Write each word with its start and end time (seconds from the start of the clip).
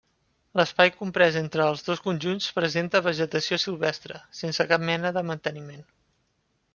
L'espai 0.59 0.87
comprès 1.01 1.35
entre 1.41 1.67
els 1.73 1.83
dos 1.89 2.01
conjunts 2.05 2.47
presenta 2.59 3.01
vegetació 3.09 3.59
silvestre, 3.65 4.17
sense 4.39 4.67
cap 4.73 4.87
mena 4.93 5.13
de 5.19 5.25
manteniment. 5.31 5.85